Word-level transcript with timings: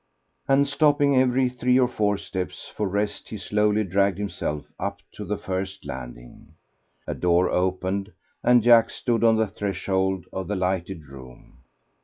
And 0.47 0.67
stopping 0.67 1.15
every 1.15 1.47
three 1.47 1.77
or 1.79 1.87
four 1.87 2.17
steps 2.17 2.67
for 2.75 2.87
rest, 2.87 3.29
he 3.29 3.37
slowly 3.37 3.83
dragged 3.83 4.17
himself 4.17 4.65
up 4.79 5.03
to 5.13 5.23
the 5.25 5.37
first 5.37 5.85
landing. 5.85 6.55
A 7.05 7.13
door 7.13 7.51
opened 7.51 8.11
and 8.43 8.63
Jack 8.63 8.89
stood 8.89 9.23
on 9.23 9.35
the 9.35 9.45
threshold 9.45 10.25
of 10.33 10.47
the 10.47 10.55
lighted 10.55 11.05
room. 11.05 11.59